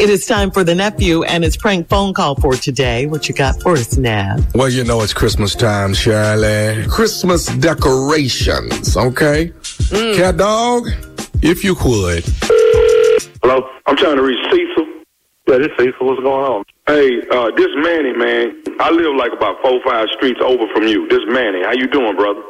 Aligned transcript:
It 0.00 0.08
is 0.08 0.24
time 0.24 0.50
for 0.50 0.64
the 0.64 0.74
nephew 0.74 1.24
and 1.24 1.44
his 1.44 1.58
prank 1.58 1.90
phone 1.90 2.14
call 2.14 2.34
for 2.34 2.54
today. 2.54 3.04
What 3.04 3.28
you 3.28 3.34
got 3.34 3.60
for 3.60 3.72
us, 3.74 3.98
Nav? 3.98 4.54
Well, 4.54 4.70
you 4.70 4.82
know 4.82 5.02
it's 5.02 5.12
Christmas 5.12 5.54
time, 5.54 5.92
Shirley. 5.92 6.86
Christmas 6.88 7.44
decorations, 7.58 8.96
okay? 8.96 9.52
Cat 9.90 10.38
dog, 10.38 10.88
if 11.42 11.62
you 11.62 11.74
could. 11.74 12.24
Hello? 13.42 13.68
I'm 13.84 13.96
trying 13.98 14.16
to 14.16 14.22
reach 14.22 14.42
Cecil. 14.50 14.86
Yeah, 15.46 15.58
this 15.58 15.68
Cecil. 15.78 16.06
What's 16.06 16.22
going 16.22 16.46
on? 16.46 16.64
Hey, 16.86 17.20
uh, 17.30 17.50
this 17.54 17.68
Manny, 17.76 18.14
man. 18.14 18.56
I 18.80 18.90
live 18.90 19.14
like 19.16 19.34
about 19.34 19.60
four, 19.60 19.82
five 19.84 20.08
streets 20.16 20.40
over 20.42 20.66
from 20.72 20.84
you. 20.84 21.08
This 21.08 21.20
Manny. 21.28 21.62
How 21.62 21.72
you 21.72 21.86
doing, 21.88 22.16
brother? 22.16 22.40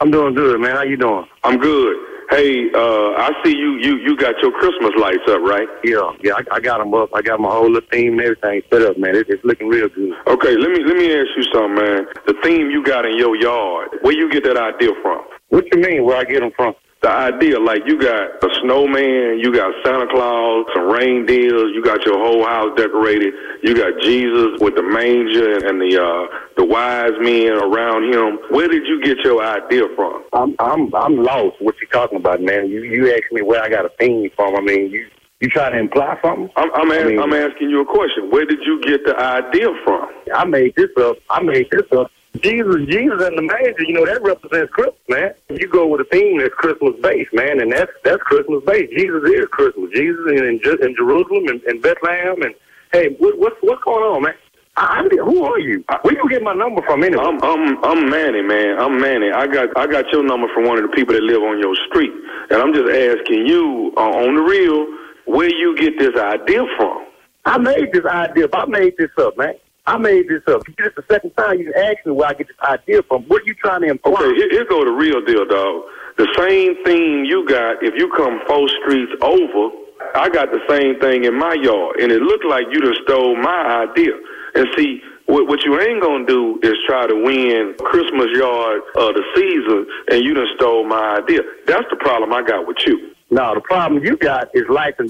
I'm 0.00 0.10
doing 0.10 0.34
good, 0.34 0.60
man. 0.60 0.74
How 0.74 0.82
you 0.82 0.96
doing? 0.96 1.26
I'm 1.44 1.58
good. 1.58 1.96
Hey, 2.30 2.70
uh, 2.74 3.12
I 3.16 3.32
see 3.42 3.56
you, 3.56 3.78
you, 3.78 3.96
you 3.96 4.16
got 4.16 4.34
your 4.42 4.52
Christmas 4.52 4.92
lights 5.00 5.24
up, 5.28 5.40
right? 5.40 5.66
Yeah, 5.82 6.12
yeah. 6.20 6.34
I, 6.34 6.56
I 6.56 6.60
got 6.60 6.76
them 6.78 6.92
up. 6.92 7.08
I 7.14 7.22
got 7.22 7.40
my 7.40 7.48
whole 7.50 7.70
little 7.70 7.88
theme 7.90 8.18
and 8.18 8.20
everything 8.20 8.60
set 8.70 8.82
up, 8.82 8.98
man. 8.98 9.16
It, 9.16 9.30
it's 9.30 9.42
looking 9.44 9.68
real 9.68 9.88
good. 9.88 10.12
Okay, 10.26 10.54
let 10.56 10.70
me, 10.70 10.84
let 10.84 10.96
me 10.96 11.10
ask 11.10 11.28
you 11.36 11.44
something, 11.44 11.76
man. 11.76 12.06
The 12.26 12.34
theme 12.42 12.70
you 12.70 12.84
got 12.84 13.06
in 13.06 13.16
your 13.16 13.34
yard, 13.34 13.96
where 14.02 14.12
you 14.12 14.30
get 14.30 14.44
that 14.44 14.58
idea 14.58 14.90
from? 15.00 15.24
What 15.48 15.64
you 15.72 15.80
mean? 15.80 16.04
Where 16.04 16.18
I 16.18 16.24
get 16.24 16.40
them 16.40 16.50
from? 16.54 16.74
The 17.00 17.10
idea, 17.10 17.60
like 17.60 17.82
you 17.86 17.96
got 18.00 18.42
a 18.42 18.48
snowman, 18.60 19.38
you 19.38 19.54
got 19.54 19.72
Santa 19.84 20.06
Claus, 20.08 20.66
some 20.74 20.90
reindeers, 20.90 21.70
you 21.72 21.82
got 21.82 22.04
your 22.04 22.18
whole 22.18 22.44
house 22.44 22.76
decorated, 22.76 23.32
you 23.62 23.76
got 23.76 23.92
Jesus 24.02 24.58
with 24.60 24.74
the 24.74 24.82
manger 24.82 25.64
and 25.68 25.80
the 25.80 25.94
uh, 25.94 26.26
the 26.56 26.64
wise 26.64 27.12
men 27.20 27.52
around 27.52 28.12
him. 28.12 28.38
Where 28.50 28.66
did 28.66 28.84
you 28.86 29.00
get 29.00 29.18
your 29.18 29.40
idea 29.44 29.84
from? 29.94 30.24
I'm 30.32 30.56
I'm 30.58 30.92
I'm 30.94 31.16
lost. 31.22 31.56
What 31.60 31.76
you 31.80 31.86
talking 31.92 32.18
about, 32.18 32.40
man? 32.42 32.68
You 32.68 32.82
you 32.82 33.12
asked 33.12 33.30
me 33.30 33.42
where 33.42 33.62
I 33.62 33.68
got 33.68 33.84
a 33.84 33.90
theme 34.00 34.30
from. 34.34 34.56
I 34.56 34.60
mean, 34.60 34.90
you 34.90 35.06
you 35.40 35.48
trying 35.50 35.74
to 35.74 35.78
imply 35.78 36.18
something? 36.20 36.50
I'm 36.56 36.68
I'm, 36.74 36.90
I 36.90 37.04
mean- 37.04 37.20
I'm 37.20 37.32
asking 37.32 37.70
you 37.70 37.80
a 37.82 37.86
question. 37.86 38.28
Where 38.30 38.44
did 38.44 38.58
you 38.66 38.80
get 38.82 39.04
the 39.04 39.16
idea 39.16 39.68
from? 39.84 40.08
I 40.34 40.44
made 40.44 40.74
this 40.74 40.90
up. 41.00 41.16
I 41.30 41.42
made 41.44 41.68
this 41.70 41.86
up. 41.92 42.10
Jesus, 42.42 42.76
Jesus 42.88 43.22
and 43.22 43.38
the 43.38 43.42
manger, 43.42 43.84
you 43.84 43.94
know, 43.94 44.06
that 44.06 44.22
represents 44.22 44.72
Christmas, 44.72 45.08
man. 45.08 45.34
You 45.48 45.68
go 45.68 45.86
with 45.86 46.00
a 46.00 46.08
theme 46.10 46.38
that's 46.38 46.54
Christmas 46.54 46.94
based, 47.02 47.32
man, 47.32 47.60
and 47.60 47.72
that's 47.72 47.92
that's 48.04 48.22
Christmas 48.22 48.62
based. 48.66 48.92
Jesus 48.96 49.22
is 49.24 49.46
Christmas. 49.50 49.90
Jesus 49.94 50.20
in, 50.30 50.38
in, 50.38 50.60
in 50.82 50.96
Jerusalem 50.96 51.48
and, 51.48 51.62
and 51.64 51.82
Bethlehem, 51.82 52.42
and 52.42 52.54
hey, 52.92 53.16
what, 53.18 53.38
what's 53.38 53.56
what's 53.60 53.82
going 53.84 54.02
on, 54.02 54.22
man? 54.22 54.34
I, 54.76 55.00
I, 55.00 55.16
who 55.24 55.44
are 55.44 55.58
you? 55.58 55.84
Where 56.02 56.14
you 56.14 56.28
get 56.28 56.42
my 56.42 56.54
number 56.54 56.82
from 56.82 57.02
anyway? 57.02 57.22
I'm 57.24 57.42
I'm 57.42 57.84
I'm 57.84 58.10
Manny, 58.10 58.42
man. 58.42 58.78
I'm 58.78 59.00
Manny. 59.00 59.30
I 59.30 59.46
got 59.46 59.76
I 59.76 59.86
got 59.86 60.10
your 60.12 60.22
number 60.22 60.48
from 60.54 60.66
one 60.66 60.78
of 60.78 60.88
the 60.88 60.94
people 60.94 61.14
that 61.14 61.22
live 61.22 61.42
on 61.42 61.58
your 61.58 61.74
street, 61.88 62.12
and 62.50 62.62
I'm 62.62 62.72
just 62.72 62.88
asking 62.88 63.46
you 63.46 63.92
uh, 63.96 64.00
on 64.00 64.34
the 64.34 64.42
real 64.42 64.86
where 65.26 65.50
you 65.50 65.76
get 65.76 65.98
this 65.98 66.14
idea 66.16 66.64
from. 66.76 67.06
I 67.44 67.58
made 67.58 67.92
this 67.92 68.04
idea. 68.04 68.48
I 68.52 68.66
made 68.66 68.94
this 68.98 69.10
up, 69.18 69.36
man. 69.36 69.54
I 69.88 69.96
made 69.96 70.28
this 70.28 70.42
up. 70.48 70.60
This 70.66 70.88
is 70.88 70.92
the 70.96 71.04
second 71.08 71.30
time 71.30 71.58
you 71.60 71.72
asked 71.72 72.04
me 72.04 72.12
where 72.12 72.28
I 72.28 72.34
get 72.34 72.48
this 72.48 72.60
idea 72.60 73.02
from. 73.04 73.22
What 73.22 73.40
are 73.40 73.46
you 73.46 73.54
trying 73.54 73.80
to 73.80 73.88
imply? 73.88 74.20
Okay, 74.20 74.34
here, 74.36 74.50
here 74.50 74.66
go 74.68 74.84
the 74.84 74.92
real 74.92 75.24
deal, 75.24 75.46
dog. 75.48 75.84
The 76.18 76.28
same 76.36 76.84
thing 76.84 77.24
you 77.24 77.48
got, 77.48 77.82
if 77.82 77.94
you 77.96 78.12
come 78.12 78.38
four 78.46 78.68
streets 78.68 79.12
over, 79.22 79.70
I 80.14 80.28
got 80.28 80.52
the 80.52 80.60
same 80.68 81.00
thing 81.00 81.24
in 81.24 81.38
my 81.38 81.54
yard. 81.54 82.00
And 82.00 82.12
it 82.12 82.20
looked 82.20 82.44
like 82.44 82.66
you 82.70 82.82
done 82.82 82.96
stole 83.04 83.34
my 83.36 83.88
idea. 83.88 84.12
And 84.54 84.68
see, 84.76 85.00
what, 85.24 85.48
what 85.48 85.64
you 85.64 85.80
ain't 85.80 86.02
gonna 86.02 86.26
do 86.26 86.60
is 86.62 86.74
try 86.86 87.06
to 87.06 87.14
win 87.24 87.74
Christmas 87.80 88.28
yard 88.36 88.82
of 88.94 89.14
the 89.16 89.24
season 89.36 89.86
and 90.12 90.22
you 90.22 90.34
done 90.34 90.48
stole 90.56 90.84
my 90.84 91.16
idea. 91.16 91.40
That's 91.66 91.88
the 91.88 91.96
problem 91.96 92.34
I 92.34 92.42
got 92.42 92.66
with 92.66 92.76
you. 92.84 93.12
No, 93.30 93.54
the 93.54 93.62
problem 93.62 94.04
you 94.04 94.18
got 94.18 94.48
is 94.54 94.68
life 94.68 94.96
and 94.98 95.08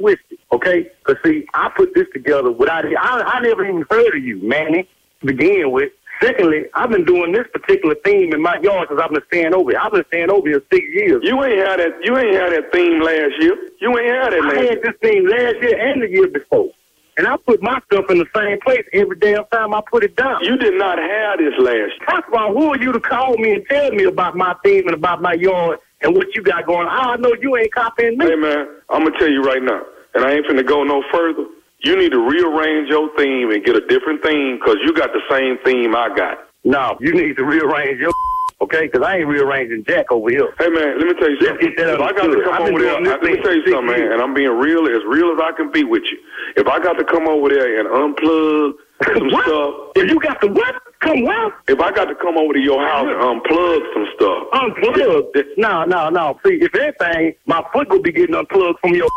twisted, 0.00 0.38
okay? 0.52 0.90
Because, 1.04 1.22
see, 1.24 1.46
I 1.54 1.70
put 1.76 1.94
this 1.94 2.06
together 2.12 2.50
without 2.50 2.84
it. 2.84 2.96
I, 2.98 3.20
I 3.20 3.40
never 3.40 3.64
even 3.64 3.84
heard 3.90 4.16
of 4.16 4.24
you, 4.24 4.40
Manny, 4.42 4.88
to 5.20 5.26
begin 5.26 5.70
with. 5.70 5.92
Secondly, 6.22 6.64
I've 6.74 6.90
been 6.90 7.04
doing 7.04 7.32
this 7.32 7.46
particular 7.52 7.94
theme 8.04 8.34
in 8.34 8.42
my 8.42 8.58
yard 8.60 8.88
since 8.88 9.00
I've 9.02 9.10
been 9.10 9.22
staying 9.28 9.54
over 9.54 9.70
here. 9.70 9.80
I've 9.80 9.92
been 9.92 10.04
staying 10.08 10.30
over 10.30 10.46
here 10.46 10.62
six 10.70 10.84
years. 10.92 11.22
You 11.24 11.42
ain't 11.42 11.58
had 11.58 11.80
that 11.80 11.96
you 12.02 12.18
ain't 12.18 12.34
had 12.34 12.52
that 12.52 12.70
theme 12.72 13.00
last 13.00 13.40
year. 13.40 13.56
You 13.80 13.98
ain't 13.98 14.14
had 14.14 14.32
that 14.32 14.42
I 14.44 14.64
had 14.64 14.82
this 14.82 14.96
theme 15.00 15.26
last 15.26 15.56
year 15.62 15.80
and 15.80 16.02
the 16.02 16.10
year 16.10 16.28
before. 16.28 16.72
And 17.16 17.26
I 17.26 17.36
put 17.36 17.62
my 17.62 17.80
stuff 17.86 18.06
in 18.10 18.18
the 18.18 18.26
same 18.34 18.60
place 18.60 18.84
every 18.92 19.16
damn 19.16 19.44
time 19.46 19.74
I 19.74 19.80
put 19.90 20.04
it 20.04 20.16
down. 20.16 20.44
You 20.44 20.56
did 20.56 20.74
not 20.74 20.98
have 20.98 21.38
this 21.38 21.54
last 21.58 21.72
year. 21.72 21.90
First 22.08 22.28
of 22.28 22.34
all, 22.34 22.52
who 22.54 22.72
are 22.72 22.78
you 22.78 22.92
to 22.92 23.00
call 23.00 23.36
me 23.36 23.54
and 23.54 23.66
tell 23.66 23.90
me 23.90 24.04
about 24.04 24.36
my 24.36 24.54
theme 24.64 24.86
and 24.86 24.94
about 24.94 25.20
my 25.22 25.34
yard 25.34 25.78
and 26.02 26.14
what 26.14 26.34
you 26.34 26.42
got 26.42 26.66
going 26.66 26.86
on? 26.86 27.10
I 27.10 27.16
know 27.16 27.34
you 27.40 27.56
ain't 27.56 27.74
copying 27.74 28.16
me. 28.18 28.26
Hey 28.26 28.36
man, 28.36 28.68
I'm 28.90 29.04
gonna 29.04 29.18
tell 29.18 29.30
you 29.30 29.42
right 29.42 29.62
now, 29.62 29.82
and 30.14 30.24
I 30.24 30.32
ain't 30.32 30.46
finna 30.46 30.66
go 30.66 30.82
no 30.84 31.02
further. 31.12 31.46
You 31.82 31.96
need 31.96 32.12
to 32.12 32.18
rearrange 32.20 32.88
your 32.88 33.08
theme 33.16 33.50
and 33.50 33.64
get 33.64 33.74
a 33.76 33.86
different 33.86 34.22
theme 34.22 34.58
because 34.58 34.76
you 34.84 34.92
got 34.92 35.10
the 35.12 35.22
same 35.30 35.56
theme 35.64 35.96
I 35.96 36.14
got. 36.14 36.38
No, 36.64 36.96
you 37.00 37.14
need 37.14 37.36
to 37.36 37.44
rearrange 37.44 37.98
your 38.00 38.12
okay? 38.60 38.82
Because 38.86 39.00
I 39.02 39.16
ain't 39.18 39.28
rearranging 39.28 39.84
Jack 39.88 40.12
over 40.12 40.28
here. 40.28 40.52
Hey 40.58 40.68
man, 40.68 40.98
let 40.98 41.06
me 41.06 41.14
tell 41.14 41.30
you 41.30 41.40
something. 41.40 41.72
If 41.78 42.00
I 42.00 42.12
got 42.12 42.26
to 42.26 42.42
come 42.44 42.62
over 42.68 42.78
there, 42.78 42.96
I- 42.96 43.00
let 43.00 43.22
me 43.22 43.36
tell 43.40 43.54
you 43.54 43.64
something, 43.66 43.86
man, 43.86 44.12
and 44.12 44.20
I'm 44.20 44.34
being 44.34 44.50
real, 44.50 44.86
as 44.86 45.02
real 45.08 45.32
as 45.32 45.40
I 45.42 45.52
can 45.56 45.72
be 45.72 45.84
with 45.84 46.02
you. 46.10 46.18
If 46.56 46.66
I 46.68 46.78
got 46.80 46.94
to 46.98 47.04
come 47.04 47.26
over 47.26 47.48
there 47.48 47.80
and 47.80 47.88
unplug 47.88 48.72
some 49.16 49.30
What? 49.30 49.44
stuff, 49.46 49.74
If 49.96 50.10
you 50.10 50.20
got 50.20 50.38
the 50.42 50.48
what? 50.48 50.74
Come 51.00 51.22
what? 51.22 51.54
if 51.68 51.80
I 51.80 51.90
got 51.92 52.04
to 52.06 52.14
come 52.14 52.36
over 52.36 52.52
to 52.52 52.60
your 52.60 52.84
house 52.86 53.06
and 53.08 53.16
unplug 53.40 53.80
some 53.94 54.06
stuff, 54.16 54.48
Unplugged? 54.52 55.38
No, 55.56 55.84
no, 55.86 56.10
no. 56.10 56.38
See, 56.44 56.58
if 56.60 56.74
anything, 56.74 57.34
my 57.46 57.64
foot 57.72 57.88
will 57.88 58.02
be 58.02 58.12
getting 58.12 58.34
unplugged 58.34 58.80
from 58.80 58.94
your. 58.94 59.08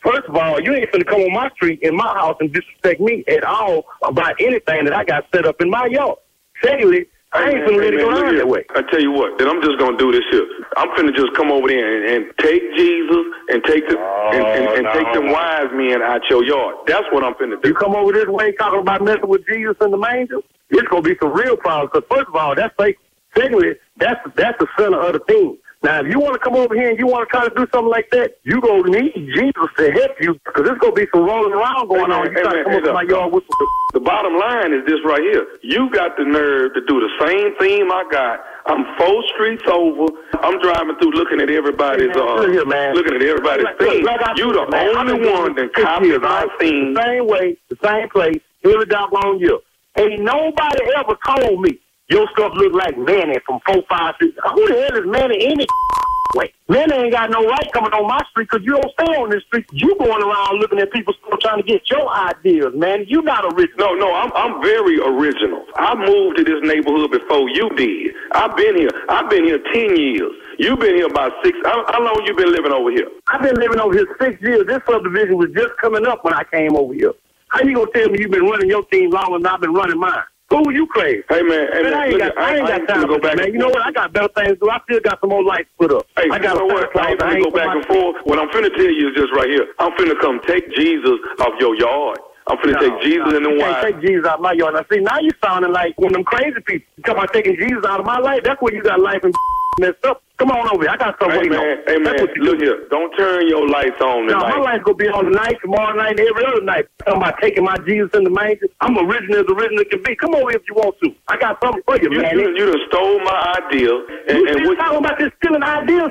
First 0.00 0.28
of 0.28 0.36
all, 0.36 0.60
you 0.60 0.74
ain't 0.74 0.90
finna 0.92 1.06
come 1.06 1.22
on 1.22 1.32
my 1.32 1.50
street 1.50 1.80
in 1.82 1.96
my 1.96 2.12
house 2.14 2.36
and 2.40 2.52
disrespect 2.52 3.00
me 3.00 3.24
at 3.28 3.44
all 3.44 3.84
about 4.04 4.34
anything 4.40 4.84
that 4.84 4.94
I 4.94 5.04
got 5.04 5.26
set 5.34 5.44
up 5.44 5.60
in 5.60 5.70
my 5.70 5.86
yard. 5.86 6.18
Secondly, 6.62 7.06
I 7.32 7.50
ain't 7.50 7.58
finna 7.68 7.76
let 7.76 7.94
it 7.94 8.00
go 8.00 8.14
down 8.14 8.36
that 8.36 8.48
way. 8.48 8.64
I 8.70 8.82
tell 8.90 9.00
you 9.02 9.10
what, 9.12 9.38
then 9.38 9.48
I'm 9.48 9.60
just 9.60 9.78
gonna 9.78 9.98
do 9.98 10.12
this 10.12 10.24
here. 10.30 10.46
I'm 10.76 10.88
finna 10.90 11.14
just 11.14 11.34
come 11.34 11.50
over 11.50 11.68
there 11.68 12.16
and, 12.16 12.24
and 12.24 12.32
take 12.38 12.62
Jesus 12.74 13.26
and 13.50 13.62
take 13.64 13.86
the 13.88 13.98
and, 13.98 14.46
and, 14.46 14.68
oh, 14.68 14.76
and 14.76 14.86
Oh, 14.86 14.92
take 14.94 15.06
no, 15.08 15.14
them 15.14 15.32
wise 15.32 15.68
men 15.72 16.00
out 16.00 16.22
your 16.30 16.44
yard. 16.44 16.76
That's 16.86 17.04
what 17.12 17.24
I'm 17.24 17.34
finna 17.34 17.60
do. 17.60 17.68
You 17.68 17.74
come 17.74 17.94
over 17.94 18.12
this 18.12 18.28
way 18.28 18.52
talking 18.52 18.80
about 18.80 19.02
messing 19.02 19.28
with 19.28 19.46
Jesus 19.46 19.76
and 19.80 19.92
the 19.92 19.98
manger, 19.98 20.38
it's 20.70 20.88
gonna 20.88 21.02
be 21.02 21.16
some 21.20 21.32
real 21.32 21.56
problems. 21.56 21.90
Because 21.92 22.08
first 22.08 22.28
of 22.28 22.36
all, 22.36 22.54
that's 22.54 22.74
fake. 22.78 22.98
Secondly, 23.36 23.74
that's 23.98 24.20
that's 24.34 24.58
the 24.58 24.66
center 24.78 24.98
of 24.98 25.12
the 25.12 25.20
thing. 25.20 25.58
Now, 25.82 26.00
if 26.02 26.10
you 26.10 26.18
want 26.18 26.34
to 26.34 26.40
come 26.42 26.56
over 26.56 26.74
here 26.74 26.90
and 26.90 26.98
you 26.98 27.06
want 27.06 27.28
to 27.28 27.30
try 27.30 27.46
to 27.46 27.54
do 27.54 27.62
something 27.70 27.88
like 27.90 28.10
that, 28.10 28.34
you 28.42 28.60
go 28.60 28.82
need 28.82 29.14
Jesus 29.14 29.70
to 29.78 29.92
help 29.92 30.10
you 30.20 30.34
because 30.44 30.66
there's 30.66 30.78
gonna 30.82 30.92
be 30.92 31.06
some 31.14 31.22
rolling 31.22 31.52
around 31.54 31.86
going 31.86 32.10
on. 32.10 32.26
You 32.26 32.32
hey, 32.34 32.42
to 32.42 32.50
man, 32.50 32.64
come 32.64 32.72
hey, 32.72 32.78
up 32.78 32.84
to 32.84 32.92
my 32.98 33.02
yard 33.06 33.32
with 33.32 33.44
some. 33.46 33.68
The 33.94 34.00
bottom 34.00 34.34
line 34.36 34.74
is 34.74 34.84
this 34.86 34.98
right 35.06 35.22
here. 35.22 35.46
You 35.62 35.88
got 35.90 36.16
the 36.18 36.24
nerve 36.24 36.74
to 36.74 36.80
do 36.84 36.98
the 36.98 37.08
same 37.24 37.54
theme 37.62 37.92
I 37.94 38.04
got. 38.10 38.42
I'm 38.66 38.84
four 38.98 39.22
streets 39.32 39.62
over. 39.70 40.10
I'm 40.42 40.58
driving 40.60 40.96
through 40.98 41.12
looking 41.14 41.40
at 41.40 41.48
everybody's 41.48 42.10
Hey, 42.10 42.18
man, 42.18 42.38
uh 42.38 42.50
here, 42.50 42.66
man. 42.66 42.94
looking 42.94 43.14
at 43.14 43.22
everybody's 43.22 43.64
look, 43.64 43.78
theme. 43.78 44.04
like 44.04 44.36
You 44.36 44.52
the 44.52 44.66
man, 44.70 44.96
only 44.98 45.30
one 45.30 45.54
that 45.54 45.70
this 45.74 45.84
copied 45.84 46.06
years, 46.08 46.20
my 46.20 46.42
right? 46.42 46.50
theme. 46.60 46.92
The 46.94 47.02
same 47.06 47.26
way, 47.28 47.56
the 47.70 47.78
same 47.86 48.08
place, 48.10 48.42
here 48.66 48.74
every 48.74 48.86
doggone 48.86 49.38
you. 49.38 49.62
Ain't 49.96 50.20
nobody 50.20 50.82
ever 50.96 51.16
told 51.24 51.62
me 51.62 51.78
your 52.08 52.26
stuff 52.32 52.52
look 52.54 52.72
like 52.72 52.96
Manny 52.96 53.36
from 53.46 53.60
four 53.66 53.82
five 53.88 54.14
six. 54.20 54.32
Who 54.54 54.68
the 54.68 54.74
hell 54.74 54.98
is 54.98 55.06
Manny 55.06 55.46
any 55.46 55.66
way? 56.34 56.52
Manny 56.68 56.94
ain't 56.94 57.12
got 57.12 57.30
no 57.30 57.44
right 57.44 57.70
coming 57.72 57.92
on 57.92 58.08
my 58.08 58.20
street 58.30 58.48
because 58.50 58.64
you 58.64 58.72
don't 58.72 58.92
stay 58.92 59.12
on 59.16 59.30
this 59.30 59.42
street. 59.44 59.66
You 59.72 59.94
going 59.98 60.22
around 60.22 60.60
looking 60.60 60.78
at 60.78 60.90
people's 60.92 61.16
stuff 61.26 61.38
trying 61.40 61.62
to 61.62 61.68
get 61.68 61.88
your 61.90 62.08
ideas, 62.08 62.72
man. 62.74 63.04
You 63.08 63.22
not 63.22 63.44
original. 63.52 63.76
No, 63.78 63.94
no, 63.94 64.14
I'm 64.14 64.32
I'm 64.34 64.62
very 64.62 64.98
original. 65.00 65.64
I 65.76 65.94
moved 65.94 66.38
to 66.38 66.44
this 66.44 66.60
neighborhood 66.62 67.10
before 67.10 67.48
you 67.50 67.68
did. 67.76 68.14
I've 68.32 68.56
been 68.56 68.76
here. 68.76 68.90
I've 69.08 69.28
been 69.28 69.44
here 69.44 69.60
ten 69.72 69.96
years. 69.96 70.32
You've 70.58 70.80
been 70.80 70.96
here 70.96 71.06
about 71.06 71.32
six. 71.44 71.56
How, 71.64 71.84
how 71.92 72.02
long 72.02 72.24
you 72.26 72.34
been 72.34 72.50
living 72.50 72.72
over 72.72 72.90
here? 72.90 73.08
I've 73.28 73.42
been 73.42 73.54
living 73.54 73.78
over 73.78 73.94
here 73.94 74.06
six 74.20 74.40
years. 74.42 74.66
This 74.66 74.80
subdivision 74.90 75.36
was 75.36 75.50
just 75.54 75.76
coming 75.80 76.06
up 76.06 76.24
when 76.24 76.34
I 76.34 76.42
came 76.44 76.74
over 76.74 76.92
here. 76.94 77.12
How 77.48 77.62
you 77.62 77.74
gonna 77.74 77.90
tell 77.94 78.08
me 78.08 78.18
you've 78.20 78.30
been 78.30 78.44
running 78.44 78.68
your 78.68 78.84
team 78.86 79.10
longer 79.10 79.38
than 79.38 79.46
I've 79.46 79.60
been 79.60 79.72
running 79.72 79.98
mine? 80.00 80.24
Who 80.50 80.72
you 80.72 80.86
crazy? 80.86 81.22
Hey 81.28 81.42
man, 81.42 81.68
hey, 81.72 81.82
Man, 81.82 81.94
I 81.94 82.04
ain't 82.06 82.12
look, 82.12 82.20
got, 82.20 82.38
I 82.38 82.56
ain't 82.56 82.68
got 82.68 82.80
finna 82.80 82.86
time 82.86 83.06
go 83.08 83.18
back. 83.18 83.36
man. 83.36 83.52
You 83.52 83.58
know 83.58 83.68
what? 83.68 83.84
I 83.84 83.92
got 83.92 84.12
better 84.14 84.28
things 84.34 84.48
to 84.48 84.56
do. 84.56 84.70
I 84.70 84.80
still 84.84 85.00
got 85.00 85.20
some 85.20 85.28
more 85.28 85.44
lights 85.44 85.68
put 85.78 85.92
up. 85.92 86.06
Hey, 86.16 86.30
I 86.30 86.38
got 86.38 86.54
you 86.54 86.60
know 86.60 86.74
what? 86.74 86.96
I 86.96 87.10
ain't 87.12 87.22
I 87.22 87.38
go 87.40 87.50
back 87.50 87.76
and 87.76 87.84
forth. 87.84 88.16
What 88.24 88.38
I'm 88.38 88.48
finna 88.48 88.74
tell 88.74 88.90
you 88.90 89.10
is 89.10 89.14
just 89.14 89.32
right 89.36 89.48
here. 89.48 89.66
I'm 89.78 89.92
finna 89.92 90.18
come 90.18 90.40
take 90.46 90.72
Jesus 90.74 91.20
off 91.40 91.52
your 91.60 91.76
yard. 91.76 92.18
I'm 92.46 92.56
finna 92.58 92.80
take 92.80 93.02
Jesus 93.02 93.28
in 93.34 93.42
the 93.42 93.50
you 93.50 93.58
can't 93.60 93.92
take 93.92 94.00
Jesus 94.00 94.24
out 94.24 94.36
of 94.36 94.40
my 94.40 94.52
yard. 94.52 94.72
Now, 94.72 94.84
see, 94.90 95.00
now 95.00 95.18
you 95.20 95.30
sounding 95.44 95.72
like 95.72 95.98
one 95.98 96.12
of 96.12 96.14
them 96.14 96.24
crazy 96.24 96.56
people. 96.64 96.88
You 96.96 97.02
talking 97.04 97.20
about 97.20 97.32
taking 97.34 97.56
Jesus 97.56 97.84
out 97.84 98.00
of 98.00 98.06
my 98.06 98.18
life? 98.18 98.40
That's 98.42 98.60
where 98.62 98.72
you 98.72 98.82
got 98.82 99.00
life 99.00 99.20
and 99.22 99.34
messed 99.78 100.04
up. 100.04 100.22
Oh, 100.22 100.22
come 100.38 100.50
on 100.50 100.68
over 100.72 100.82
here. 100.84 100.90
I 100.90 100.96
got 100.96 101.18
something 101.18 101.30
Hey 101.30 101.48
waiting 101.48 101.52
man, 101.58 101.78
on. 101.78 101.84
hey 101.86 101.98
man, 101.98 102.04
That's 102.04 102.22
what 102.22 102.36
you 102.36 102.42
look 102.42 102.60
here. 102.60 102.86
Don't 102.90 103.10
turn 103.16 103.48
your 103.48 103.68
lights 103.68 104.00
on 104.00 104.26
No, 104.26 104.38
my 104.38 104.56
lights 104.58 104.84
gonna 104.84 104.96
be 104.96 105.08
on 105.08 105.24
tonight, 105.26 105.56
tomorrow 105.62 105.94
night, 105.96 106.18
and 106.18 106.20
every 106.20 106.44
other 106.46 106.62
night. 106.62 106.86
Talking 107.04 107.22
about 107.22 107.34
taking 107.40 107.64
my 107.64 107.76
Jesus 107.86 108.10
in 108.14 108.24
the 108.24 108.30
manger. 108.30 108.66
I'm 108.80 108.98
original 108.98 109.40
as 109.40 109.46
original 109.50 109.84
can 109.90 110.02
be. 110.02 110.14
Come 110.16 110.34
over 110.34 110.50
if 110.52 110.62
you 110.68 110.74
want 110.74 110.96
to. 111.02 111.14
I 111.28 111.36
got 111.38 111.58
something 111.62 111.82
for 111.86 111.96
you, 112.00 112.10
You, 112.12 112.20
man. 112.22 112.38
you, 112.38 112.50
you 112.56 112.66
done 112.70 112.82
stole 112.88 113.18
my 113.24 113.38
idea, 113.66 113.90
and, 114.28 114.38
You 114.38 114.48
and 114.48 114.66
what, 114.66 114.78
talking 114.78 114.98
about 114.98 115.18
this 115.18 115.30
stealing 115.42 115.62
ideas? 115.62 116.10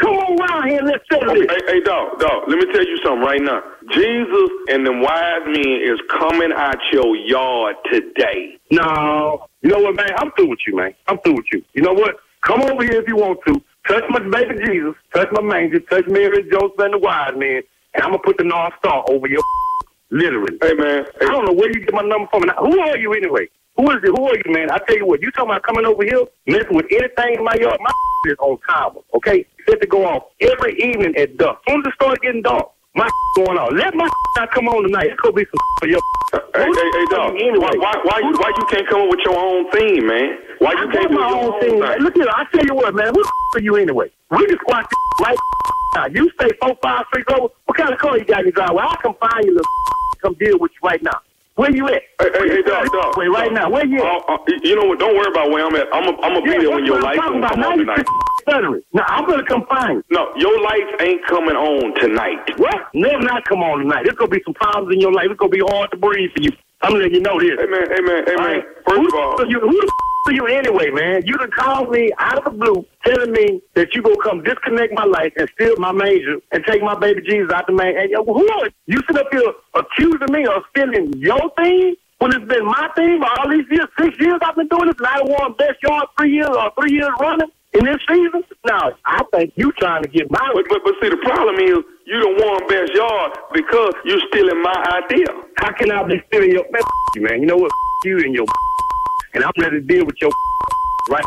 Come 0.00 0.16
on 0.16 0.40
around 0.40 0.68
here 0.70 0.78
and 0.78 0.88
let's 0.88 1.04
settle 1.10 1.34
Hey, 1.34 1.40
this. 1.44 1.62
hey, 1.68 1.80
dog, 1.80 2.18
dog, 2.18 2.44
let 2.48 2.56
me 2.56 2.64
tell 2.72 2.82
you 2.84 2.96
something 3.04 3.20
right 3.20 3.42
now. 3.42 3.62
Jesus 3.90 4.50
and 4.70 4.86
them 4.86 5.02
wise 5.02 5.42
men 5.44 5.80
is 5.84 6.00
coming 6.08 6.50
out 6.56 6.76
your 6.92 7.14
yard 7.16 7.76
today. 7.92 8.56
No. 8.70 9.48
You 9.60 9.68
know 9.68 9.80
what, 9.80 9.94
man? 9.94 10.08
I'm 10.16 10.30
through 10.32 10.48
with 10.48 10.60
you, 10.66 10.76
man. 10.76 10.94
I'm 11.08 11.18
through 11.18 11.34
with 11.34 11.44
you. 11.52 11.62
You 11.74 11.82
know 11.82 11.92
what? 11.92 12.16
Come 12.42 12.62
over 12.62 12.82
here 12.82 13.00
if 13.00 13.08
you 13.08 13.16
want 13.16 13.40
to. 13.46 13.62
Touch 13.88 14.04
my 14.10 14.20
baby 14.20 14.64
Jesus. 14.64 14.94
Touch 15.14 15.28
my 15.32 15.42
manger. 15.42 15.80
Touch 15.80 16.06
Mary, 16.06 16.42
Joseph, 16.50 16.78
and 16.78 16.94
the 16.94 16.98
wise 16.98 17.32
men. 17.36 17.62
And 17.94 18.02
I'm 18.04 18.10
going 18.10 18.20
to 18.20 18.24
put 18.24 18.38
the 18.38 18.44
North 18.44 18.72
Star 18.78 19.04
over 19.08 19.26
your 19.28 19.42
literally. 20.10 20.58
Hey, 20.60 20.74
man. 20.74 21.04
Hey, 21.20 21.26
I 21.26 21.30
don't 21.30 21.46
know 21.46 21.52
where 21.52 21.68
you 21.68 21.80
get 21.80 21.94
my 21.94 22.02
number 22.02 22.28
from. 22.30 22.42
And 22.42 22.52
Who 22.58 22.80
are 22.80 22.96
you 22.96 23.12
anyway? 23.12 23.48
Who 23.76 23.90
is 23.90 23.98
it? 24.02 24.08
Who 24.16 24.24
are 24.26 24.36
you, 24.36 24.52
man? 24.52 24.70
I 24.70 24.78
tell 24.86 24.96
you 24.96 25.06
what, 25.06 25.22
you 25.22 25.30
talking 25.30 25.50
about 25.50 25.62
coming 25.62 25.86
over 25.86 26.04
here, 26.04 26.24
messing 26.46 26.76
with 26.76 26.86
anything 26.90 27.36
in 27.36 27.44
my 27.44 27.54
yard, 27.58 27.78
my 27.80 27.90
is 28.30 28.36
on 28.38 28.58
timer, 28.68 29.00
okay? 29.14 29.46
Set 29.68 29.80
to 29.80 29.86
go 29.86 30.04
off 30.04 30.24
every 30.40 30.74
evening 30.78 31.16
at 31.16 31.36
dusk. 31.38 31.58
As 31.66 31.72
soon 31.72 31.80
as 31.80 31.86
it 31.88 31.94
starts 31.94 32.20
getting 32.20 32.42
dark, 32.42 32.70
my 32.94 33.08
going 33.36 33.58
off. 33.58 33.72
Let 33.72 33.94
my 33.94 34.08
not 34.36 34.50
come 34.52 34.68
on 34.68 34.84
tonight. 34.84 35.08
It's 35.10 35.20
gonna 35.20 35.34
be 35.34 35.44
some 35.44 35.60
for 35.80 35.88
your 35.88 36.00
hey, 36.32 36.40
hey, 36.64 36.90
hey, 36.92 37.06
dog. 37.10 37.34
Anyway, 37.36 37.58
Why, 37.58 37.74
why, 37.76 37.94
why, 38.04 38.18
you, 38.20 38.32
why 38.38 38.52
you 38.56 38.64
can't 38.70 38.88
come 38.88 39.02
up 39.02 39.10
with 39.10 39.20
your 39.24 39.38
own 39.38 39.70
theme, 39.72 40.06
man? 40.06 40.38
Why 40.58 40.72
you 40.72 40.88
I 40.88 40.92
can't 40.92 41.10
do 41.10 41.18
my 41.18 41.28
your 41.28 41.54
own 41.54 41.60
thing. 41.60 41.80
thing? 41.80 42.00
Look 42.00 42.14
here, 42.14 42.26
I 42.28 42.44
tell 42.52 42.64
you 42.64 42.74
what, 42.74 42.94
man. 42.94 43.12
Who 43.14 43.22
are 43.56 43.60
you 43.60 43.76
anyway? 43.76 44.10
We 44.30 44.46
can 44.46 44.58
squat 44.58 44.86
this 44.88 45.26
right 45.26 45.36
now. 45.94 46.06
You 46.06 46.30
stay 46.40 46.50
four, 46.60 46.76
five 46.82 47.04
streets 47.08 47.28
over. 47.32 47.52
What 47.66 47.76
kind 47.76 47.92
of 47.92 47.98
car 47.98 48.18
you 48.18 48.24
got 48.24 48.40
in 48.40 48.46
your 48.46 48.52
driveway? 48.52 48.82
I'll 48.84 48.96
come 48.96 49.14
find 49.20 49.44
you, 49.44 49.52
little 49.52 49.66
come 50.22 50.34
deal 50.34 50.58
with 50.58 50.70
you 50.72 50.88
right 50.88 51.02
now. 51.02 51.18
Where 51.56 51.70
you 51.70 51.86
at? 51.88 52.02
Hey, 52.20 52.30
hey, 52.32 52.48
hey, 52.48 52.62
dog, 52.62 52.86
dog. 52.92 53.14
Wait, 53.16 53.28
right 53.28 53.52
now. 53.52 53.68
Where 53.68 53.84
you 53.84 53.98
at? 53.98 54.04
Uh, 54.04 54.34
uh, 54.34 54.38
you 54.62 54.74
know 54.76 54.86
what? 54.86 54.98
Don't 54.98 55.14
worry 55.14 55.30
about 55.30 55.50
where 55.50 55.66
I'm 55.66 55.74
at. 55.76 55.86
I'm 55.92 56.04
going 56.16 56.34
to 56.36 56.42
be 56.42 56.64
there 56.64 56.70
when 56.70 56.86
your 56.86 57.02
lights 57.02 57.18
gonna 57.20 57.46
come 57.46 57.62
on 57.62 57.78
tonight. 57.78 58.06
Stuttering. 58.42 58.82
Now 58.92 59.04
I'm 59.08 59.26
gonna 59.26 59.44
come 59.46 59.66
find 59.66 59.98
you. 59.98 60.04
No, 60.10 60.32
your 60.36 60.60
lights 60.62 60.92
ain't 61.00 61.26
coming 61.26 61.56
on 61.56 61.94
tonight. 62.00 62.58
What? 62.58 62.88
Never 62.94 63.20
not 63.22 63.44
come 63.46 63.62
on 63.62 63.80
tonight. 63.80 64.04
There's 64.04 64.16
gonna 64.16 64.30
be 64.30 64.42
some 64.44 64.54
problems 64.54 64.94
in 64.94 65.00
your 65.00 65.12
life. 65.12 65.26
It's 65.30 65.38
gonna 65.38 65.50
be 65.50 65.62
hard 65.66 65.90
to 65.92 65.96
breathe 65.96 66.30
for 66.36 66.42
you. 66.42 66.50
I'm 66.82 66.94
letting 66.94 67.14
you 67.14 67.20
know 67.20 67.38
this. 67.40 67.52
Hey, 67.58 67.66
man, 67.66 67.86
hey, 67.90 68.02
man, 68.02 68.24
hey, 68.26 68.36
man. 68.36 68.62
First 68.86 69.00
who 69.00 69.08
of 69.08 69.14
all, 69.14 69.36
the 69.36 69.44
f- 69.44 69.46
are 69.46 69.50
you, 69.50 69.60
who 69.60 69.70
the 69.72 69.86
f- 69.86 70.28
are 70.28 70.32
you 70.34 70.46
anyway, 70.46 70.90
man? 70.90 71.22
You 71.26 71.36
done 71.38 71.50
called 71.52 71.90
me 71.90 72.10
out 72.18 72.38
of 72.38 72.44
the 72.44 72.50
blue, 72.50 72.86
telling 73.06 73.32
me 73.32 73.62
that 73.74 73.94
you 73.94 74.02
gonna 74.02 74.16
come 74.22 74.42
disconnect 74.42 74.92
my 74.94 75.04
life 75.04 75.32
and 75.36 75.48
steal 75.54 75.76
my 75.78 75.92
major 75.92 76.38
and 76.52 76.64
take 76.66 76.82
my 76.82 76.98
baby 76.98 77.22
Jesus 77.22 77.52
out 77.52 77.66
the 77.66 77.72
man. 77.72 77.96
And 77.98 78.10
yo, 78.10 78.24
who 78.24 78.48
are 78.52 78.66
you? 78.66 78.72
You 78.86 79.00
sit 79.06 79.18
up 79.18 79.28
here 79.32 79.52
accusing 79.74 80.32
me 80.32 80.46
of 80.46 80.62
stealing 80.70 81.12
your 81.18 81.50
thing 81.56 81.96
when 82.18 82.32
it's 82.34 82.44
been 82.46 82.64
my 82.64 82.88
thing 82.96 83.20
for 83.20 83.28
all 83.40 83.50
these 83.50 83.66
years, 83.70 83.88
six 83.98 84.16
years 84.20 84.38
I've 84.44 84.54
been 84.54 84.68
doing 84.68 84.86
this, 84.86 84.96
and 84.98 85.06
I 85.08 85.22
won 85.22 85.54
best 85.58 85.82
yard 85.82 86.06
three 86.18 86.32
years 86.34 86.50
or 86.50 86.70
three 86.80 86.92
years 86.94 87.10
running 87.20 87.50
in 87.74 87.84
this 87.84 87.98
season. 88.08 88.44
Now 88.64 88.92
I 89.04 89.24
think 89.34 89.52
you 89.56 89.72
trying 89.72 90.02
to 90.02 90.08
get 90.08 90.30
my. 90.30 90.50
but, 90.54 90.64
but, 90.68 90.80
but 90.84 90.94
see, 91.00 91.08
the 91.08 91.16
problem 91.18 91.56
is 91.56 91.78
you 92.06 92.20
don't 92.20 92.36
want 92.36 92.68
best 92.68 92.92
yard 92.94 93.32
because 93.52 93.94
you're 94.04 94.20
stealing 94.28 94.62
my 94.62 95.02
idea. 95.04 95.26
How 95.56 95.72
can 95.72 95.90
I 95.90 96.02
be 96.04 96.22
stealing 96.28 96.52
your 96.52 96.64
man? 96.70 96.82
You 97.14 97.22
man, 97.22 97.40
you 97.40 97.46
know 97.46 97.56
what? 97.56 97.72
You 98.04 98.18
and 98.18 98.34
your. 98.34 98.46
And 99.34 99.44
I'm 99.44 99.52
ready 99.58 99.80
to 99.80 99.86
deal 99.86 100.04
with 100.04 100.16
your 100.20 100.30
right. 101.08 101.24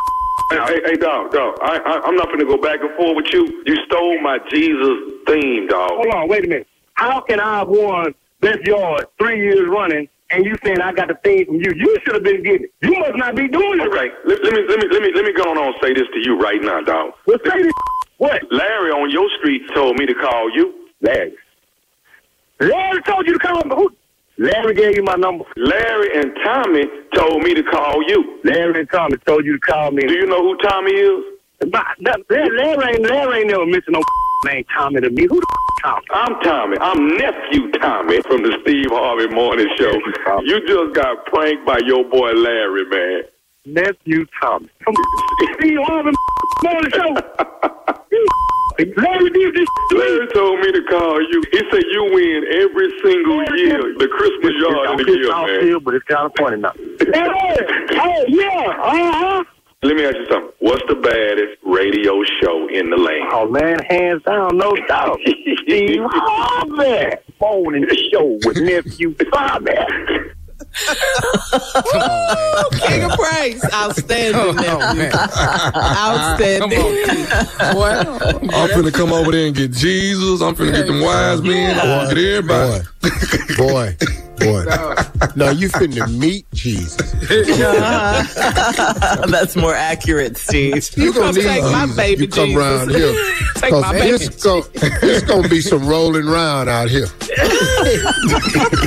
Hey, 0.52 0.60
hey, 0.68 0.82
hey, 0.86 0.96
dog, 0.96 1.32
dog. 1.32 1.58
I, 1.62 1.78
I, 1.78 2.02
I'm 2.06 2.16
not 2.16 2.28
going 2.28 2.40
to 2.40 2.46
go 2.46 2.58
back 2.58 2.80
and 2.82 2.96
forth 2.96 3.16
with 3.16 3.34
you. 3.34 3.64
You 3.66 3.78
stole 3.86 4.22
my 4.22 4.38
Jesus 4.52 4.98
theme, 5.26 5.68
dog. 5.68 5.90
Hold 5.90 6.14
on, 6.14 6.30
wait 6.30 6.46
a 6.46 6.48
minute. 6.48 6.68
How 6.94 7.20
can 7.22 7.40
I 7.40 7.60
have 7.60 7.68
won 7.68 8.14
best 8.42 8.60
yard 8.66 9.06
three 9.18 9.42
years 9.42 9.68
running, 9.68 10.08
and 10.32 10.46
you 10.46 10.56
saying 10.64 10.82
I 10.82 10.92
got 10.92 11.08
the 11.08 11.16
thing 11.24 11.46
from 11.46 11.56
you? 11.56 11.72
You 11.76 11.98
should 12.04 12.16
have 12.16 12.24
been 12.24 12.44
getting 12.44 12.64
it. 12.64 12.74
You 12.82 13.00
must 13.00 13.16
not 13.16 13.36
be 13.36 13.48
doing 13.48 13.80
it 13.80 13.90
right. 13.92 14.12
Let, 14.26 14.44
let 14.44 14.54
me 14.54 14.66
let 14.68 14.80
me 14.80 14.88
let 14.92 15.02
me 15.02 15.12
let 15.14 15.26
me 15.26 15.34
go 15.34 15.52
on 15.52 15.58
and 15.58 15.76
say 15.82 15.94
this 15.94 16.08
to 16.14 16.20
you 16.24 16.40
right 16.40 16.62
now, 16.62 16.82
dog. 16.82 17.14
Well, 17.28 17.38
say 17.46 17.64
this. 17.64 17.74
What? 18.18 18.44
Larry 18.50 18.92
on 18.92 19.12
your 19.12 19.30
street 19.40 19.64
told 19.74 20.00
me 20.00 20.06
to 20.06 20.14
call 20.14 20.50
you. 20.56 20.88
Larry. 21.02 21.34
Larry 22.62 23.02
told 23.04 23.28
you 23.28 23.34
to 23.34 23.40
call 23.40 23.62
me. 23.66 23.76
Who? 23.76 23.90
Larry 24.38 24.74
gave 24.74 24.96
you 24.96 25.04
my 25.04 25.16
number. 25.16 25.44
Larry 25.58 26.18
and 26.18 26.32
Tommy 26.42 26.86
told 27.14 27.44
me 27.44 27.54
to 27.54 27.64
call 27.64 28.02
you. 28.08 28.40
Larry 28.46 28.80
and 28.80 28.90
Tommy 28.90 29.18
told 29.28 29.46
you 29.46 29.54
to 29.54 29.60
call 29.60 29.92
me. 29.92 30.04
Do 30.08 30.14
you 30.14 30.28
know 30.28 30.42
who 30.42 30.58
Tommy 30.60 30.92
is? 30.92 31.24
Larry 32.30 32.98
Larry 33.00 33.40
ain't 33.40 33.48
never 33.48 33.66
missing 33.66 33.92
no 33.92 34.02
Tommy 34.76 35.02
to 35.02 35.10
me. 35.10 35.24
Who 35.24 35.40
the 35.40 35.48
Tommy? 35.84 36.06
I'm 36.12 36.40
Tommy. 36.42 36.78
I'm 36.80 37.18
nephew 37.18 37.72
Tommy 37.72 38.22
from 38.22 38.44
the 38.44 38.58
Steve 38.62 38.90
Harvey 38.90 39.28
Morning 39.34 39.68
Show. 39.78 39.92
You 40.44 40.66
just 40.68 40.94
got 40.94 41.26
pranked 41.26 41.66
by 41.66 41.80
your 41.86 42.04
boy 42.06 42.32
Larry, 42.32 42.86
man. 42.86 43.22
Nephew 43.66 44.26
Tommy. 44.42 44.70
From. 44.84 44.94
Steve 45.60 45.80
Harvey 45.82 46.12
morning 46.64 46.92
show. 46.94 47.10
You 48.12 48.28
Larry 48.98 49.30
did 49.32 49.56
this. 49.56 49.68
Larry 49.94 50.28
told 50.34 50.60
me 50.60 50.72
to 50.72 50.84
call 50.90 51.22
you. 51.22 51.42
He 51.52 51.60
said 51.72 51.84
you 51.92 52.04
win 52.14 52.44
every 52.52 52.92
single 53.04 53.42
year, 53.58 53.80
the 53.98 54.08
Christmas 54.08 54.54
yard 54.62 55.00
of 55.00 55.06
the 55.06 55.12
year, 55.12 55.30
man. 55.32 55.62
field, 55.62 55.84
but 55.84 55.96
it's 55.96 56.06
kind 56.06 56.26
of 56.26 56.34
funny 56.38 56.58
now. 56.58 56.74
Hey, 57.16 57.58
hey, 57.90 58.26
yeah, 58.28 58.68
uh-huh. 58.68 59.44
Let 59.86 59.98
me 59.98 60.04
ask 60.04 60.16
you 60.18 60.26
something. 60.32 60.52
What's 60.62 60.82
the 60.88 60.96
baddest 60.96 61.62
radio 61.64 62.24
show 62.42 62.68
in 62.70 62.90
the 62.90 62.98
land? 62.98 63.30
Oh, 63.32 63.48
man, 63.48 63.78
hands 63.88 64.24
down, 64.24 64.58
no 64.58 64.76
doubt. 64.88 65.20
Steve 65.62 66.02
Harvey. 66.04 67.18
Morning 67.40 67.86
show 68.12 68.40
with 68.46 68.58
nephew 68.58 69.14
Tommy. 69.32 69.72
King 72.82 73.04
of 73.04 73.12
praise. 73.12 73.64
Outstanding. 73.72 74.42
Oh, 74.68 74.96
man. 74.96 75.14
Outstanding. 75.14 76.80
on, 76.80 77.76
boy. 77.76 77.92
I'm 78.56 78.70
finna 78.70 78.92
come 78.92 79.14
over 79.14 79.32
there 79.32 79.46
and 79.46 79.56
get 79.56 79.72
Jesus. 79.72 80.42
I'm 80.42 80.56
finna 80.56 80.74
get 80.74 80.88
them 80.88 81.02
wise 81.02 81.44
men. 81.44 81.80
I'm 81.80 82.08
gonna 82.08 82.16
get 82.16 82.24
everybody. 82.24 82.84
Boy, 83.56 83.96
boy. 84.40 84.66
No, 85.36 85.50
you 85.50 85.70
finna 85.70 86.08
meet 86.18 86.46
Jesus. 86.54 86.96
That's 89.30 89.56
more 89.56 89.74
accurate, 89.76 90.38
Steve. 90.38 90.76
You 90.98 91.12
come 91.14 91.22
gonna 91.24 91.34
need 91.38 91.44
take 91.44 91.64
my 91.64 91.82
Jesus. 91.86 91.96
baby 91.98 92.22
You 92.24 92.28
come 92.30 92.46
Jesus. 92.48 92.62
around 92.62 92.90
here. 92.92 93.14
Take 93.56 93.72
'Cause 93.72 93.82
my 93.84 93.92
baby. 93.94 94.10
it's 94.26 94.44
gonna, 94.44 94.64
it's 94.74 95.26
gonna 95.26 95.48
be 95.50 95.62
some 95.62 95.88
rolling 95.88 96.28
around 96.28 96.68
out 96.70 96.90
here. 96.90 97.08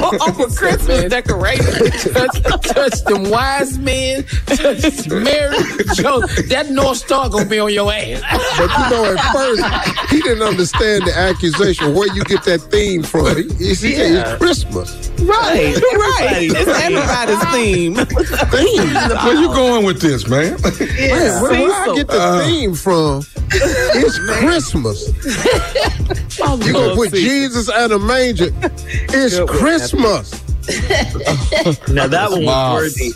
Oh, 0.00 0.16
Uncle 0.20 0.46
Christmas 0.48 1.04
decorations. 1.10 2.04
touch, 2.12 2.42
touch 2.64 3.04
them 3.04 3.30
wise 3.30 3.78
men, 3.78 4.24
touch 4.46 5.08
Mary, 5.08 5.56
Joe. 5.94 6.20
That 6.48 6.68
North 6.70 6.98
Star 6.98 7.28
gonna 7.30 7.46
be 7.46 7.58
on 7.58 7.72
your 7.72 7.90
ass. 7.92 8.20
But 8.58 8.70
you 8.70 8.90
know, 8.90 9.04
at 9.16 9.32
first, 9.32 9.62
he 10.10 10.20
didn't 10.20 10.42
understand 10.42 11.06
the 11.06 11.16
accusation, 11.16 11.94
where 11.94 12.12
you 12.14 12.22
get 12.24 12.44
that 12.44 12.60
theme 12.70 13.02
from. 13.02 13.36
He, 13.36 13.42
he 13.54 13.74
said, 13.74 13.90
Yeah. 14.12 14.32
it's 14.32 14.38
Christmas. 14.38 14.94
Right, 15.20 15.74
right. 15.76 16.17
It's 16.20 16.68
everybody's 16.68 17.44
theme. 17.52 17.94
Theme. 18.48 18.94
Where 19.24 19.34
you 19.40 19.48
going 19.48 19.84
with 19.84 20.00
this, 20.00 20.26
man? 20.28 20.52
Man, 20.62 21.42
where, 21.42 21.52
do 21.52 21.72
I 21.72 21.78
Cecil. 21.84 21.94
get 21.96 22.08
the 22.08 22.20
uh, 22.20 22.44
theme 22.44 22.74
from? 22.74 23.22
It's 23.50 24.18
Christmas. 24.38 25.08
You 26.66 26.72
gonna 26.72 26.94
put 26.94 27.12
Jesus 27.12 27.68
and 27.68 27.92
a 27.92 27.98
manger. 27.98 28.48
It's 28.62 29.38
Good 29.38 29.48
Christmas. 29.48 30.32
Now 31.88 32.06
that 32.06 32.28
one 32.30 32.44
was 32.44 32.46
Wow. 32.46 32.74
worthy 32.74 33.10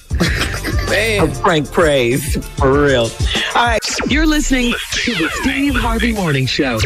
Man. 0.90 1.28
of 1.28 1.40
Frank 1.40 1.70
praise 1.70 2.36
for 2.56 2.72
real. 2.84 3.10
All 3.54 3.66
right, 3.66 3.80
You're 4.08 4.26
listening 4.26 4.74
to 5.04 5.14
the 5.14 5.28
Steve 5.42 5.74
Harvey 5.74 6.12
Morning 6.12 6.46
Show. 6.46 6.78